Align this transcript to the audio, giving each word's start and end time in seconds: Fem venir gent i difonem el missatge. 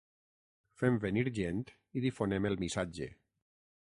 Fem 0.81 0.95
venir 1.03 1.23
gent 1.39 1.61
i 2.01 2.03
difonem 2.07 2.47
el 2.51 2.57
missatge. 2.65 3.11